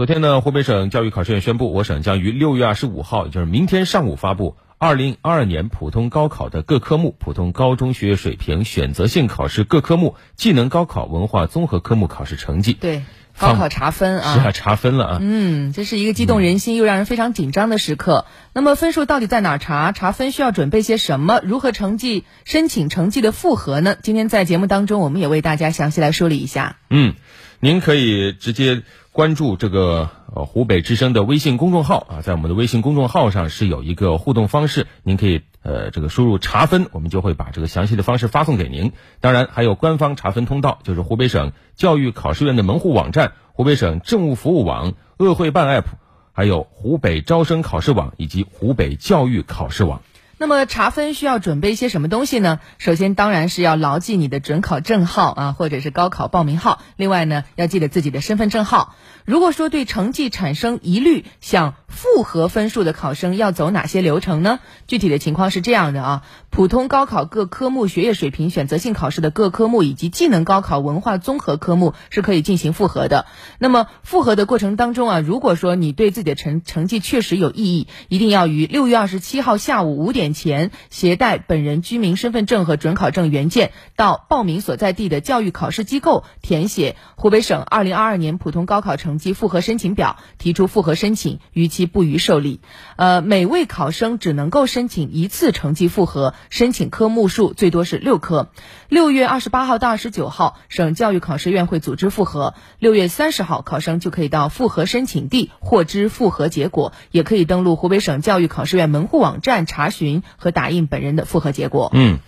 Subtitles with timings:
[0.00, 12.72] 昨天呢，湖北省教育考试院宣布，我省将于六月二十五号，也就是明天上午发布二零二二年普通高考的各科目、普通高中学业水平选择性考试各科目、技能高考文化综合科目考试成绩。
[12.72, 13.02] 对，
[13.36, 15.18] 高考查分啊，是啊，查分了啊。
[15.20, 18.24] 嗯，这是一个激动人心又让人非常紧张的时刻。
[18.54, 19.92] 那么分数到底在哪儿查？
[19.92, 21.42] 查分需要准备些什么？
[21.44, 23.96] 如何成绩申请成绩的复核呢？
[24.02, 26.78] 今天在节目当中，我们也为大家详细来梳理一下。
[26.88, 27.16] 嗯，
[27.60, 28.82] 您可以直接。
[29.12, 38.92] 关注这个呃湖北之声的微信公众号啊，在我们的微信公众号上是有一个互动方式，您可以呃这个输入查分，我们就会把这个详细的方式发送给您。
[39.20, 45.86] 当然还有官方查分通道，就是湖北省教育考试院的门户网站、湖北省政务服务网、鄂汇办 app，
[46.32, 50.02] 还有湖北招生考试网以及湖北教育考试网。
[50.40, 52.60] 那么查分需要准备一些什么东西呢？
[52.78, 56.80] 首先当然是要牢记你的准考证号啊，或者是高考报名号。
[56.96, 58.94] 另外呢，要记得自己的身份证号。
[59.26, 64.60] 如果说对成绩产生疑虑，想复核分数的考生要走哪些流程呢？
[64.86, 73.26] 具体的情况是这样的啊：普通高考各科目学业水平选择性考试的各科目以及技能高考文化综合科目是可以进行复核的。
[73.58, 80.29] 那么复核的过程当中啊，如果说你对自己的成成绩确实有异议，一定要于六月二十七号下午五点。
[80.32, 92.60] 前携带本人居民身份证和准考证原件到报名所在地的教育考试机构填写湖北省二零二二年普通高考成绩复核申请表，提出复核申请，逾期不予受理。
[92.96, 98.50] 呃，每位考生只能够申请一次成绩复核，申请科目数最多是六科。
[98.88, 102.54] 六月二十八号到二十九号，省教育考试院会组织复核。
[102.78, 110.19] 六月三十号，考生就可以到复核申请地获知复核结果，也可以登录湖北省教育考试院门户网站查询。
[110.36, 111.90] 和打印本人的复核结果。
[111.94, 112.18] 嗯，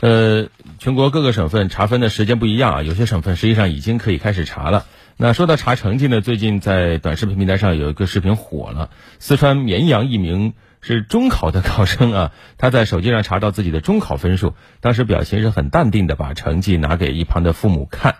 [0.00, 4.86] 呃，全国各个省份查分的时间不一样啊，有些省份实际上已经可以开始查了。
[5.16, 10.52] 那说到查成绩呢，最近在短视频平台上有一个视频火了，四川绵阳一名
[10.82, 18.16] 是中考的考生啊， 他在手机上查到自己的中考分数，当时表情是很淡定的，把成绩拿给一旁的父母看，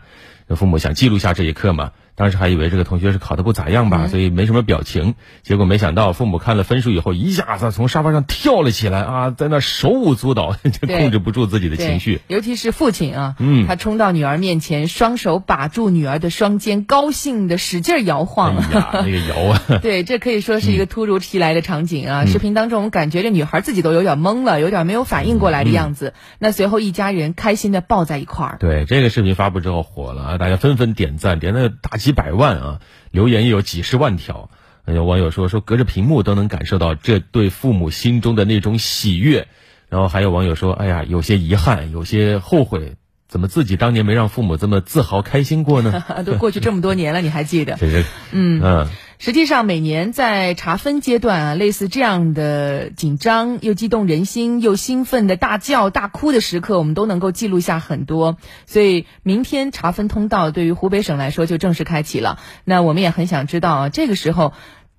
[0.49, 1.93] 父母想记录下这一刻嘛。
[2.17, 5.15] 当时还以为这个同学是考的不咋样吧，所以没什么表情。
[5.43, 12.21] 结果没想到，父母看了分数以后，一下子从沙发上跳了起来啊，在那手舞足蹈， 就控制不住自己的情绪。
[12.27, 18.57] 尤其是父亲啊，嗯，他冲到女儿面前，双手把住女儿的双肩，高兴的使劲摇晃。
[18.57, 19.63] 哎呀，那个摇啊！
[19.83, 22.25] 对，这可以说是一个突如其来的场景啊。
[22.25, 26.15] 视频当中，我们感觉这女孩自己都有点懵了，有点没有反应过来的样子。
[26.39, 28.57] 那随后一家人开心的抱在一块儿。
[28.59, 31.99] 对，这个视频发布之后火了啊，大家纷纷点赞，点赞大。
[32.07, 32.81] 几百万啊，
[33.11, 34.49] 留言也有几十万条。
[34.87, 39.49] 有网友说说隔着屏幕都能感受到这对父母心中的那种喜悦。
[39.89, 42.95] 然后还有网友说，哎呀，有些遗憾，有些后悔，
[43.27, 46.05] 怎么自己当年没让父母这么自豪开心过呢？
[46.25, 47.77] 都过去这么多年了，你还记得？
[48.31, 48.89] 嗯嗯。
[49.19, 58.37] 实际上，每年在查分阶段啊，类似这样的紧张又激动人心又兴奋的大叫大哭的时刻，我们都能够记录下很多。
[58.67, 62.39] 所以，明天查分通道对于湖北省来说就正式开启了。
[62.65, 64.53] 那我们也很想知道啊，这个时候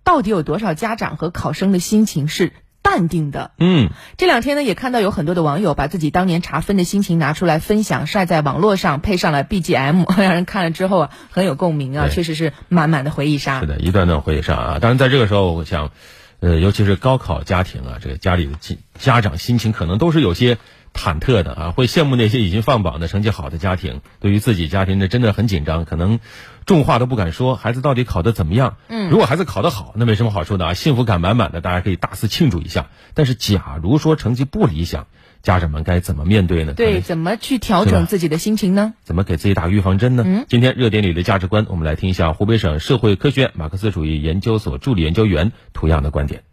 [0.03, 2.53] 到底有多少家长和考生的心情是？
[2.89, 13.59] 淡定的，嗯，这两天呢，也看到有很多的网友把自己当年查分的心情拿出来分享，晒在网络上，配上了 BGM， 让人看了之后啊，很有共鸣啊，确实是满满的回忆杀。
[13.59, 14.79] 是的，一段段回忆杀啊。
[14.79, 15.91] 当然，在这个时候，我想，
[16.39, 20.57] 呃，尤其是高考家庭啊，这个家里的家家长心情可能都是有些。
[20.93, 24.01] 忐忑的啊，会羡慕那些已经放榜的成绩好的家庭。
[24.19, 26.19] 对于自己家庭呢，真的很紧张，可能
[26.67, 27.55] 重话都不敢说。
[27.55, 28.75] 孩子到底考得怎么样？
[28.89, 32.88] 嗯，如果孩子考得好，那没什么好说的啊，幸福感满满的，大家可以大肆庆祝一下。
[33.16, 35.07] 但是，假如说成绩不理想，
[35.41, 36.73] 家长们该怎么面对呢？
[36.73, 38.94] 对，怎么去调整自己的心情呢？
[39.01, 40.23] 怎么给自己打预防针呢？
[40.27, 46.44] 嗯，今天热点里的价值观，我们来听一下湖北省社会科学院马克思主义研究所助理研究员涂阳的观点。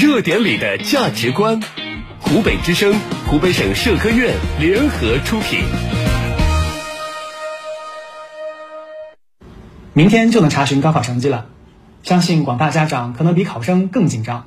[0.00, 1.60] 热点里的价值观。
[2.18, 2.92] 湖北之声、
[3.28, 6.05] 湖北省社科院联合出品。
[9.96, 11.46] 明天就能查询高考成绩了，
[12.02, 14.46] 相信广大家长可能比考生更紧张。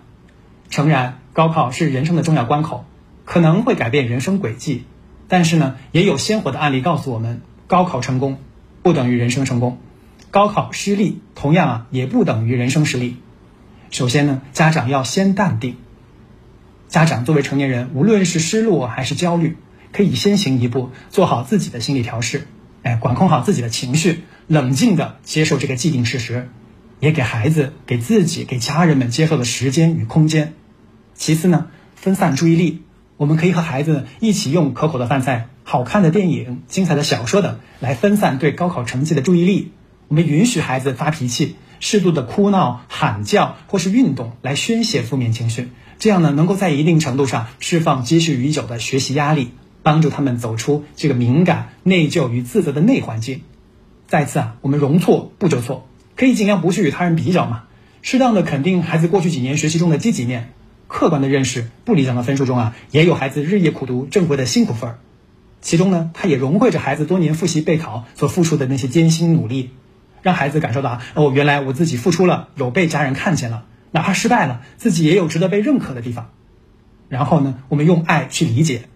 [0.70, 2.86] 诚然，高考是人生的重要关口，
[3.26, 4.84] 可能会改变人生轨迹。
[5.28, 8.38] 但是呢，也有鲜活的案例告诉我们，高考成功
[8.84, 9.80] 不等于人生成功，
[10.30, 13.18] 高考失利同样啊也不等于人生失利。
[13.90, 15.78] 首先呢，家长要先淡定。
[16.90, 19.58] 家长作为成年人，无论是失落还是焦虑，
[19.94, 22.46] 可以先行一步，做好自己的心理调试，
[22.84, 26.50] 哎，管控好自己的情绪，冷静的接受这个既定事实，
[27.00, 30.56] 也给孩子、给自己、给家人们接受的时间与空间。
[31.14, 32.82] 其次呢，分散注意力，
[33.18, 39.72] 我们可以和孩子一起用可口的饭菜、好看的电影、精彩的小说等来分散对高考成绩的注意力，
[40.08, 45.70] 我们允许孩子发脾气，适度的哭闹、喊叫或是运动来宣泄负面情绪，
[46.00, 49.52] 这样呢，能够在一定程度上释放积蓄已久的学习压力，
[49.84, 53.42] 帮助他们走出这个敏感、内疚与自责的内环境。
[54.10, 57.66] 再次啊，我们容错不纠错，可以尽量不去与他人比较嘛，
[58.02, 60.52] 适当的肯定孩子过去几年学习中的积极面，
[60.88, 64.98] 客观的认识不理想的分数中啊，也有孩子日夜苦读挣回的辛苦分儿，
[65.62, 69.70] 其中呢，他也融汇着孩子多年复习备考所付出的那些艰辛努力。
[70.22, 76.32] 让孩子感受到哦，原来我自己付出了，有被家人看见了，哪怕失败了，自己也有值得被认可的地方。
[77.08, 78.90] 然后呢，我们用爱去理解，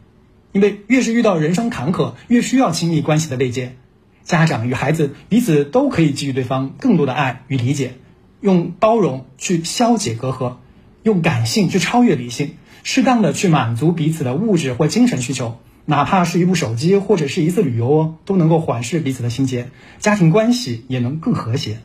[0.51, 3.77] 因为越是遇到人生坎坷，越需要亲密关系的慰藉。
[4.24, 7.96] 家长与孩子彼此都可以给予对方更多的爱与理解，
[8.40, 10.56] 用包容去消解隔阂，
[11.04, 15.60] 用感性去超越理性，适当的去满足彼此的物质或精神需求。
[15.86, 21.80] 哪怕是一部手机或者是一次旅游哦，都能够缓释彼此的心结，家庭关系也能更和谐。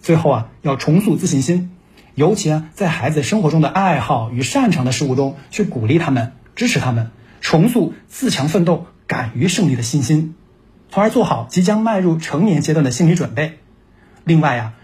[0.00, 1.70] 最后啊，要重塑自信心，
[2.14, 7.10] 尤其啊，在孩子生活中的爱好与擅长的事物中去鼓励他们、支持他们，
[7.42, 10.34] 重塑自强奋斗、敢于胜利的信心，
[10.94, 13.58] 从而做好即将迈入成年阶段的心理准备。
[14.22, 14.74] 另外呀，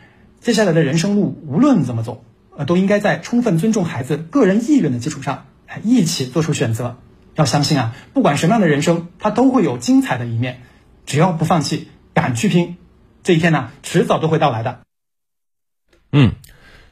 [0.40, 2.24] 接下来的人生路无论怎么走，
[2.56, 5.46] 呃，都应该在充分尊重孩子个人意愿的基础上，
[5.84, 6.98] 一起做出选择。
[7.36, 10.62] 要相信啊，不管什么样的人生，他都会有精彩的一面。
[11.06, 12.76] 只要不放弃，敢去拼，
[13.22, 14.80] 这一天呢，迟早都会到来的。
[16.10, 16.32] 嗯，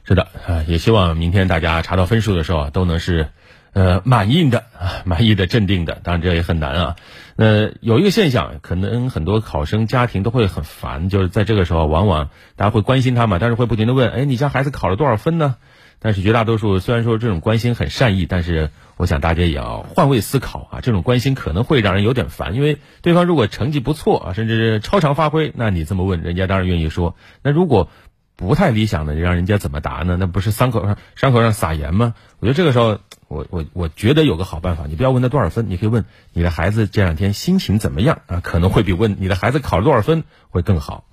[0.05, 3.31] 是的呃，也希望明天大家查到分数的时候，都能是
[3.73, 5.99] 呃满意的啊，满意的、镇定的。
[6.03, 6.95] 当然这也很难啊。
[7.35, 15.55] 呃，有一个现象，可能很多考生家庭都会很烦，就是在这个时候，往往大家会关心他嘛，但是会不停的问：哎，你家孩子考了多少分呢？
[16.01, 27.15] 但是绝大多数虽然说这种关心很善意，但是我想大家也要换位思考啊，这种关心可能会让人有点烦，因为对方如果成绩不错啊，甚至是超常发挥，那你这么问，人家当然愿意说。
[27.43, 27.89] 那如果
[28.37, 30.15] 不太理想的，你让人家怎么答呢？
[30.17, 32.13] 那不是伤口上伤口上撒盐吗？
[32.39, 32.99] 我觉得这个时候，
[33.29, 36.03] 我我我觉得有个好办法，你不要问他多少分，你可以问
[36.33, 41.05] 你的孩子这两天心情怎么样啊，可能会比问你的孩子考了多少分会更好。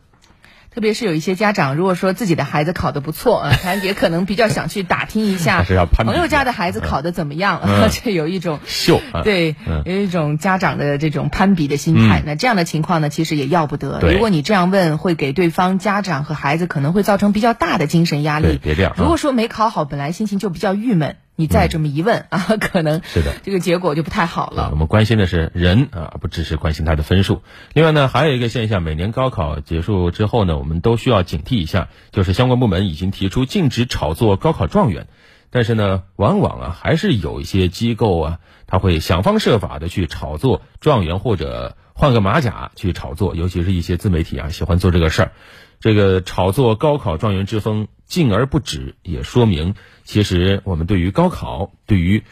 [0.74, 12.22] 特别是有一些家长，如果说自己的孩子考得不错啊，他也可能比较想去打听一下 朋友家的孩子考得怎么样， 这有一种 秀，对，有一种家长的这种攀比的心态。
[12.26, 14.00] 那这样的情况呢，其实也要不得。
[14.02, 18.58] 如果你这样问，会给对方家长和孩子可能会造成比较大的精神压力。
[18.62, 18.94] 别这样。
[18.98, 21.16] 如果说没考好，本来心情就比较郁闷。
[21.38, 24.70] 你再这么一问啊，可能是的，这个结果就不太好了。
[24.70, 27.42] 我们关心的是人啊，不只是关心他的分数。
[27.74, 35.08] 另外呢，还有一个现象，每年高考结束之后呢，我们都需要警惕一下，就是相关部门已经提出禁止炒作高考状元，
[35.50, 45.32] 但是呢，往往啊，还是有一些机构啊，他会想方设法的去炒作状元，或者换个马甲去炒作，尤其是一些自媒体啊，喜欢做这个事儿。
[45.80, 49.74] 这个炒作高考状元之风禁而不止，也说明。
[50.04, 52.22] 其实，我们对于高考、对于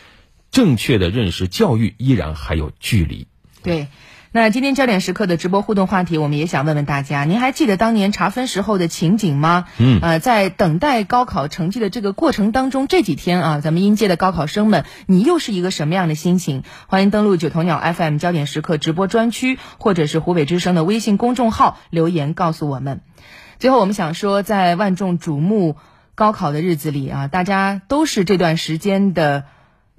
[0.50, 3.26] 正确的认识教育，依然还有距离。
[3.62, 3.88] 对，
[4.36, 9.66] 那今天焦点时刻的直播互动话题，我们也想问问大家：您还记得当年查分时候的情景吗？
[9.78, 16.64] 嗯，呃，在等待高考成绩的这个过程当中，这几天啊，咱们应届的高考生们，你又是一个什么样的心情？
[16.88, 23.02] 欢迎登录九头鸟 FM 焦点时刻直播专区，或者是湖北之声的微信公众号留言告诉我们。
[23.60, 25.76] 最后，我们想说，在万众瞩目。
[26.16, 29.46] 高考的日子里啊，大家都是这段时间的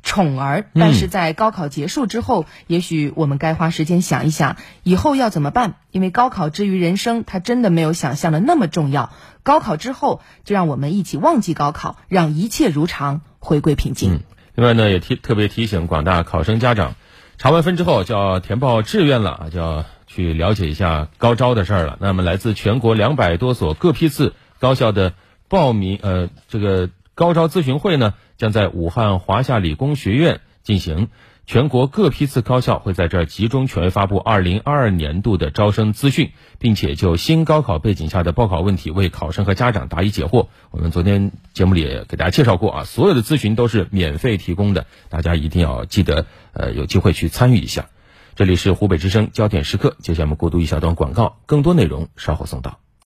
[0.05, 5.73] 宠儿，但是在高考结束之后，也许我们该花时间想一想以后要怎么办。
[5.91, 9.11] 因为高考之于人生，它真的没有想象的那么重要。
[9.41, 14.21] 高考之后，就让我们一起忘记高考，让一切如常，回归平静。
[14.53, 16.95] 另外呢，也提特别提醒广大考生家长，
[17.39, 21.97] 查完分之后就要填报志愿了啊，就要去了解一下高招的事儿了。
[21.99, 25.13] 那么，来自全国两百多所各批次高校的。
[25.47, 31.07] 报名呃，这个高招咨询会呢，将在武汉华夏理工学院进行。
[31.47, 40.47] 全国各批次高校会在这集中权威发布二零二二年度的招生资讯，并且就新高考背景下的报考问题为考生和家长答疑解惑。
[40.71, 47.89] 我们昨天节目里也给大家介绍过啊，所有的咨询都是免费提供的，大家一定要记得呃有机会去参与一下。
[48.35, 52.79] 这里是湖北之声焦点时刻，接下来我们过渡一小段广告，更多内容稍后送到。